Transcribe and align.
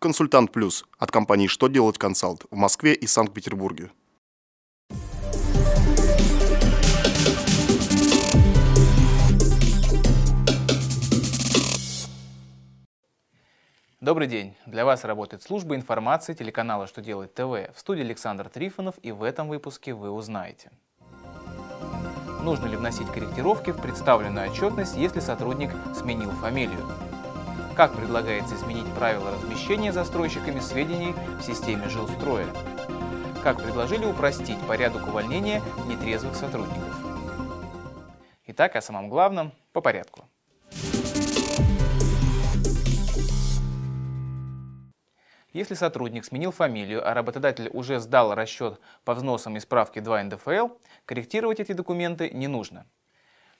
Консультант 0.00 0.52
Плюс 0.52 0.84
от 0.96 1.10
компании 1.10 1.48
«Что 1.48 1.66
делать 1.66 1.98
консалт» 1.98 2.44
в 2.52 2.54
Москве 2.54 2.94
и 2.94 3.08
Санкт-Петербурге. 3.08 3.90
Добрый 14.00 14.28
день! 14.28 14.54
Для 14.66 14.84
вас 14.84 15.02
работает 15.02 15.42
служба 15.42 15.74
информации 15.74 16.32
телеканала 16.32 16.86
«Что 16.86 17.02
делать 17.02 17.34
ТВ». 17.34 17.74
В 17.74 17.74
студии 17.80 18.02
Александр 18.02 18.48
Трифонов 18.48 18.94
и 19.02 19.10
в 19.10 19.24
этом 19.24 19.48
выпуске 19.48 19.94
вы 19.94 20.12
узнаете. 20.12 20.70
Нужно 22.44 22.66
ли 22.66 22.76
вносить 22.76 23.08
корректировки 23.08 23.72
в 23.72 23.82
представленную 23.82 24.48
отчетность, 24.48 24.96
если 24.96 25.18
сотрудник 25.18 25.70
сменил 25.96 26.30
фамилию? 26.30 26.86
Как 27.78 27.94
предлагается 27.94 28.56
изменить 28.56 28.92
правила 28.92 29.30
размещения 29.30 29.92
застройщиками 29.92 30.58
сведений 30.58 31.14
в 31.38 31.42
системе 31.42 31.88
жилстроя? 31.88 32.48
Как 33.44 33.62
предложили 33.62 34.04
упростить 34.04 34.58
порядок 34.66 35.06
увольнения 35.06 35.62
нетрезвых 35.86 36.34
сотрудников? 36.34 36.92
Итак, 38.48 38.74
о 38.74 38.80
самом 38.80 39.08
главном 39.08 39.52
по 39.72 39.80
порядку. 39.80 40.24
Если 45.52 45.74
сотрудник 45.74 46.24
сменил 46.24 46.50
фамилию, 46.50 47.08
а 47.08 47.14
работодатель 47.14 47.70
уже 47.72 48.00
сдал 48.00 48.34
расчет 48.34 48.80
по 49.04 49.14
взносам 49.14 49.56
и 49.56 49.60
справке 49.60 50.00
2 50.00 50.24
НДФЛ, 50.24 50.70
корректировать 51.04 51.60
эти 51.60 51.74
документы 51.74 52.28
не 52.30 52.48
нужно. 52.48 52.86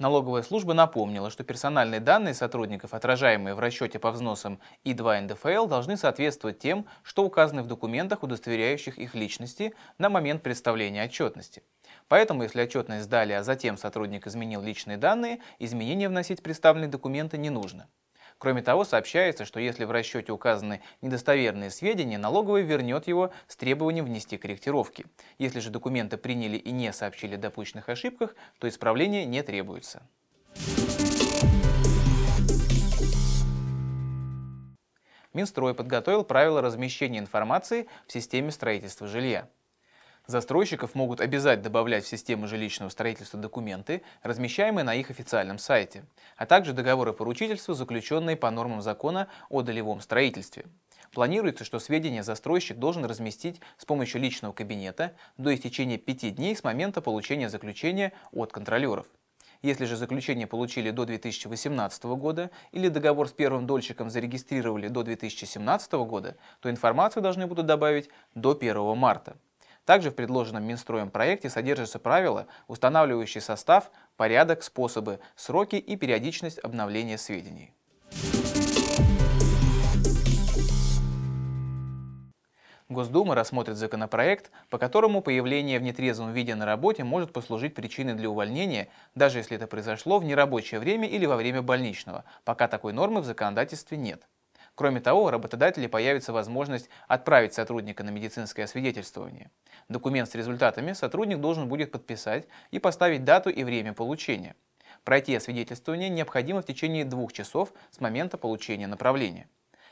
Налоговая 0.00 0.42
служба 0.42 0.74
напомнила, 0.74 1.30
что 1.30 1.44
персональные 1.44 2.00
данные 2.00 2.34
сотрудников, 2.34 2.94
отражаемые 2.94 3.54
в 3.54 3.60
расчете 3.60 4.00
по 4.00 4.10
взносам 4.10 4.58
И2 4.84 5.20
НДФЛ, 5.20 5.66
должны 5.66 5.96
соответствовать 5.96 6.58
тем, 6.58 6.86
что 7.04 7.24
указаны 7.24 7.62
в 7.62 7.68
документах, 7.68 8.24
удостоверяющих 8.24 8.98
их 8.98 9.14
личности 9.14 9.72
на 9.98 10.08
момент 10.08 10.42
представления 10.42 11.04
отчетности. 11.04 11.62
Поэтому, 12.08 12.42
если 12.42 12.62
отчетность 12.62 13.04
сдали, 13.04 13.34
а 13.34 13.44
затем 13.44 13.76
сотрудник 13.76 14.26
изменил 14.26 14.62
личные 14.62 14.96
данные, 14.96 15.38
изменения 15.60 16.08
вносить 16.08 16.40
в 16.40 16.42
представленные 16.42 16.88
документы 16.88 17.38
не 17.38 17.50
нужно. 17.50 17.88
Кроме 18.44 18.60
того, 18.60 18.84
сообщается, 18.84 19.46
что 19.46 19.58
если 19.58 19.84
в 19.84 19.90
расчете 19.90 20.30
указаны 20.30 20.82
недостоверные 21.00 21.70
сведения, 21.70 22.18
налоговый 22.18 22.62
вернет 22.62 23.08
его 23.08 23.32
с 23.48 23.56
требованием 23.56 24.04
внести 24.04 24.36
корректировки. 24.36 25.06
Если 25.38 25.60
же 25.60 25.70
документы 25.70 26.18
приняли 26.18 26.58
и 26.58 26.70
не 26.70 26.92
сообщили 26.92 27.36
о 27.36 27.38
допущенных 27.38 27.88
ошибках, 27.88 28.34
то 28.58 28.68
исправление 28.68 29.24
не 29.24 29.42
требуется. 29.42 30.02
Минстрой 35.32 35.72
подготовил 35.72 36.22
правила 36.22 36.60
размещения 36.60 37.20
информации 37.20 37.88
в 38.06 38.12
системе 38.12 38.50
строительства 38.50 39.06
жилья. 39.06 39.48
Застройщиков 40.26 40.94
могут 40.94 41.20
обязать 41.20 41.60
добавлять 41.60 42.04
в 42.04 42.08
систему 42.08 42.46
жилищного 42.46 42.88
строительства 42.88 43.38
документы, 43.38 44.02
размещаемые 44.22 44.82
на 44.82 44.94
их 44.94 45.10
официальном 45.10 45.58
сайте, 45.58 46.04
а 46.38 46.46
также 46.46 46.72
договоры 46.72 47.12
поручительства, 47.12 47.74
заключенные 47.74 48.34
по 48.34 48.50
нормам 48.50 48.80
закона 48.80 49.28
о 49.50 49.60
долевом 49.60 50.00
строительстве. 50.00 50.64
Планируется, 51.12 51.64
что 51.64 51.78
сведения 51.78 52.22
застройщик 52.22 52.78
должен 52.78 53.04
разместить 53.04 53.60
с 53.76 53.84
помощью 53.84 54.22
личного 54.22 54.54
кабинета 54.54 55.14
до 55.36 55.54
истечения 55.54 55.98
пяти 55.98 56.30
дней 56.30 56.56
с 56.56 56.64
момента 56.64 57.02
получения 57.02 57.50
заключения 57.50 58.12
от 58.32 58.50
контролеров. 58.50 59.06
Если 59.60 59.84
же 59.84 59.96
заключение 59.96 60.46
получили 60.46 60.90
до 60.90 61.04
2018 61.04 62.04
года 62.04 62.50
или 62.72 62.88
договор 62.88 63.28
с 63.28 63.32
первым 63.32 63.66
дольщиком 63.66 64.08
зарегистрировали 64.08 64.88
до 64.88 65.02
2017 65.02 65.92
года, 65.92 66.36
то 66.60 66.70
информацию 66.70 67.22
должны 67.22 67.46
будут 67.46 67.66
добавить 67.66 68.08
до 68.34 68.52
1 68.52 68.96
марта. 68.96 69.36
Также 69.84 70.10
в 70.10 70.14
предложенном 70.14 70.64
Минстроем 70.64 71.10
проекте 71.10 71.50
содержатся 71.50 71.98
правила, 71.98 72.46
устанавливающие 72.68 73.42
состав, 73.42 73.90
порядок, 74.16 74.62
способы, 74.62 75.20
сроки 75.36 75.76
и 75.76 75.96
периодичность 75.96 76.58
обновления 76.58 77.18
сведений. 77.18 77.72
Госдума 82.90 83.34
рассмотрит 83.34 83.76
законопроект, 83.76 84.50
по 84.68 84.78
которому 84.78 85.22
появление 85.22 85.78
в 85.78 85.82
нетрезвом 85.82 86.32
виде 86.32 86.54
на 86.54 86.66
работе 86.66 87.02
может 87.02 87.32
послужить 87.32 87.74
причиной 87.74 88.14
для 88.14 88.28
увольнения, 88.28 88.88
даже 89.14 89.38
если 89.38 89.56
это 89.56 89.66
произошло 89.66 90.18
в 90.18 90.24
нерабочее 90.24 90.80
время 90.80 91.08
или 91.08 91.24
во 91.24 91.36
время 91.36 91.62
больничного, 91.62 92.24
пока 92.44 92.68
такой 92.68 92.92
нормы 92.92 93.22
в 93.22 93.24
законодательстве 93.24 93.96
нет. 93.96 94.22
Кроме 94.74 95.00
того, 95.00 95.24
у 95.24 95.30
работодателей 95.30 95.88
появится 95.88 96.32
возможность 96.32 96.88
отправить 97.06 97.54
сотрудника 97.54 98.02
на 98.02 98.10
медицинское 98.10 98.64
освидетельствование. 98.64 99.50
Документ 99.88 100.28
с 100.28 100.34
результатами 100.34 100.92
сотрудник 100.92 101.40
должен 101.40 101.68
будет 101.68 101.92
подписать 101.92 102.48
и 102.72 102.80
поставить 102.80 103.24
дату 103.24 103.50
и 103.50 103.62
время 103.62 103.92
получения. 103.92 104.56
Пройти 105.04 105.36
освидетельствование 105.36 106.08
необходимо 106.08 106.62
в 106.62 106.66
течение 106.66 107.04
двух 107.04 107.32
часов 107.32 107.72
с 107.90 108.00
момента 108.00 108.36
получения 108.36 108.88
направления. 108.88 109.48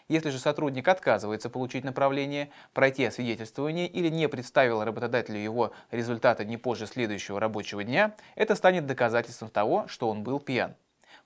Если 0.09 0.31
же 0.31 0.39
сотрудник 0.39 0.89
отказывается 0.89 1.49
получить 1.49 1.85
направление, 1.85 2.51
пройти 2.73 3.05
освидетельствование 3.05 3.87
или 3.87 4.09
не 4.09 4.29
представил 4.29 4.83
работодателю 4.83 5.39
его 5.39 5.73
результаты 5.93 6.45
не 6.45 6.57
позже 6.57 6.87
следующего 6.87 7.39
рабочего 7.39 7.85
дня, 7.85 8.15
это 8.35 8.57
станет 8.57 8.87
доказательством 8.87 9.49
того, 9.49 9.87
что 9.87 10.11
он 10.11 10.25
был 10.25 10.41
пьян. 10.41 10.75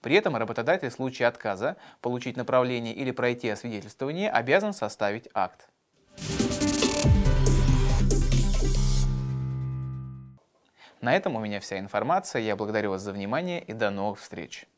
При 0.06 0.14
этом 0.14 0.36
работодатель 0.36 0.88
в 0.88 0.92
случае 0.92 1.26
отказа 1.26 1.76
получить 2.00 2.36
направление 2.36 2.94
или 2.94 3.10
пройти 3.10 3.48
освидетельствование 3.48 4.30
обязан 4.30 4.72
составить 4.72 5.28
акт. 5.34 5.68
На 11.00 11.16
этом 11.16 11.34
у 11.34 11.40
меня 11.40 11.58
вся 11.58 11.80
информация. 11.80 12.40
Я 12.40 12.54
благодарю 12.54 12.90
вас 12.90 13.02
за 13.02 13.12
внимание 13.12 13.60
и 13.60 13.72
до 13.72 13.90
новых 13.90 14.20
встреч. 14.20 14.68